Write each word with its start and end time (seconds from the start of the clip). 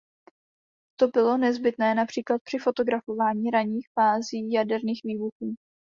To 0.99 1.07
bylo 1.07 1.37
nezbytné 1.37 1.95
například 1.95 2.41
při 2.43 2.57
fotografování 2.57 3.49
raných 3.51 3.87
fází 3.95 4.51
jaderných 4.51 5.01
výbuchů. 5.03 5.55